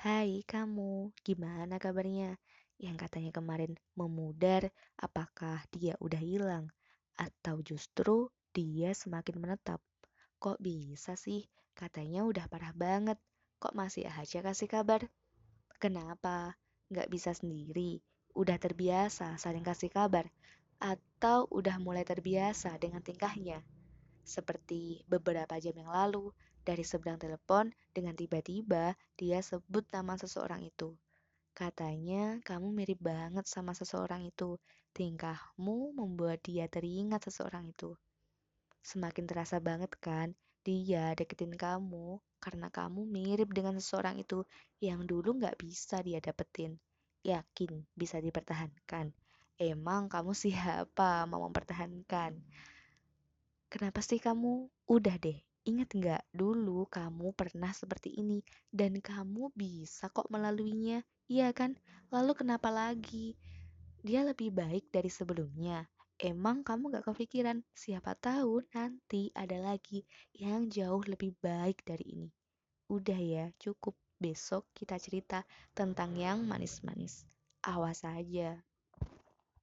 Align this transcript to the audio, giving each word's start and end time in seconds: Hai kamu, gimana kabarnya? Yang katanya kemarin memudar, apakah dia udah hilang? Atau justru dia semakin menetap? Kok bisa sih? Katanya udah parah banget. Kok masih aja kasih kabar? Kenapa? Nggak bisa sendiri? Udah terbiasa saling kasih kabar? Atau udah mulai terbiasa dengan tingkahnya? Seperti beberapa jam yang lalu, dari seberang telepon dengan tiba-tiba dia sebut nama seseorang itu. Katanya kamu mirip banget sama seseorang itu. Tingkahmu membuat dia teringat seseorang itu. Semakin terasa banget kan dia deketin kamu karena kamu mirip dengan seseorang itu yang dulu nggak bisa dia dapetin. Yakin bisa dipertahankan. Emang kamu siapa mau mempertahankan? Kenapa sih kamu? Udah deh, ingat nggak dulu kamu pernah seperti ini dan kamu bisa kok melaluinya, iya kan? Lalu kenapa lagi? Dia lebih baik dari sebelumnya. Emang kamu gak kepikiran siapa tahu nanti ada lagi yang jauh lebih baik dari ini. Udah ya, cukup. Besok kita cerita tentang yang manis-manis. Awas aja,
Hai 0.00 0.40
kamu, 0.48 1.12
gimana 1.20 1.76
kabarnya? 1.76 2.40
Yang 2.80 3.04
katanya 3.04 3.36
kemarin 3.36 3.76
memudar, 3.92 4.72
apakah 4.96 5.60
dia 5.76 5.92
udah 6.00 6.16
hilang? 6.16 6.72
Atau 7.20 7.60
justru 7.60 8.32
dia 8.56 8.96
semakin 8.96 9.36
menetap? 9.36 9.84
Kok 10.40 10.56
bisa 10.56 11.20
sih? 11.20 11.44
Katanya 11.76 12.24
udah 12.24 12.48
parah 12.48 12.72
banget. 12.72 13.20
Kok 13.60 13.76
masih 13.76 14.08
aja 14.08 14.40
kasih 14.40 14.72
kabar? 14.72 15.04
Kenapa? 15.76 16.56
Nggak 16.88 17.12
bisa 17.12 17.36
sendiri? 17.36 18.00
Udah 18.32 18.56
terbiasa 18.56 19.36
saling 19.36 19.68
kasih 19.68 19.92
kabar? 19.92 20.24
Atau 20.80 21.44
udah 21.52 21.76
mulai 21.76 22.08
terbiasa 22.08 22.72
dengan 22.80 23.04
tingkahnya? 23.04 23.60
Seperti 24.24 25.04
beberapa 25.04 25.60
jam 25.60 25.76
yang 25.76 25.92
lalu, 25.92 26.32
dari 26.62 26.84
seberang 26.84 27.18
telepon 27.18 27.72
dengan 27.90 28.14
tiba-tiba 28.14 28.94
dia 29.16 29.38
sebut 29.40 29.84
nama 29.90 30.14
seseorang 30.16 30.62
itu. 30.64 30.94
Katanya 31.50 32.38
kamu 32.46 32.72
mirip 32.72 33.00
banget 33.02 33.44
sama 33.44 33.74
seseorang 33.76 34.24
itu. 34.24 34.56
Tingkahmu 34.96 35.94
membuat 35.94 36.42
dia 36.42 36.66
teringat 36.66 37.26
seseorang 37.28 37.70
itu. 37.70 37.94
Semakin 38.80 39.28
terasa 39.28 39.60
banget 39.60 39.92
kan 40.00 40.32
dia 40.60 41.16
deketin 41.16 41.56
kamu 41.56 42.20
karena 42.36 42.68
kamu 42.68 43.08
mirip 43.08 43.48
dengan 43.52 43.76
seseorang 43.80 44.20
itu 44.20 44.44
yang 44.80 45.04
dulu 45.04 45.36
nggak 45.36 45.56
bisa 45.60 46.00
dia 46.00 46.20
dapetin. 46.20 46.76
Yakin 47.24 47.84
bisa 47.92 48.16
dipertahankan. 48.20 49.12
Emang 49.60 50.08
kamu 50.08 50.32
siapa 50.32 51.28
mau 51.28 51.44
mempertahankan? 51.44 52.32
Kenapa 53.68 54.00
sih 54.00 54.16
kamu? 54.16 54.72
Udah 54.88 55.16
deh, 55.20 55.36
ingat 55.68 55.92
nggak 55.92 56.22
dulu 56.32 56.88
kamu 56.88 57.32
pernah 57.36 57.72
seperti 57.74 58.16
ini 58.16 58.40
dan 58.72 58.98
kamu 58.98 59.52
bisa 59.52 60.08
kok 60.08 60.28
melaluinya, 60.32 61.04
iya 61.28 61.52
kan? 61.52 61.76
Lalu 62.08 62.32
kenapa 62.38 62.72
lagi? 62.72 63.36
Dia 64.00 64.24
lebih 64.24 64.50
baik 64.54 64.88
dari 64.88 65.12
sebelumnya. 65.12 65.84
Emang 66.20 66.60
kamu 66.60 67.00
gak 67.00 67.08
kepikiran 67.08 67.64
siapa 67.72 68.12
tahu 68.12 68.60
nanti 68.76 69.32
ada 69.32 69.56
lagi 69.56 70.04
yang 70.36 70.68
jauh 70.68 71.00
lebih 71.08 71.32
baik 71.40 71.80
dari 71.80 72.04
ini. 72.16 72.28
Udah 72.92 73.16
ya, 73.16 73.48
cukup. 73.56 73.96
Besok 74.20 74.68
kita 74.76 75.00
cerita 75.00 75.48
tentang 75.72 76.12
yang 76.12 76.44
manis-manis. 76.44 77.24
Awas 77.64 78.04
aja, 78.04 78.60